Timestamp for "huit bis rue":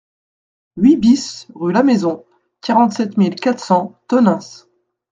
0.77-1.71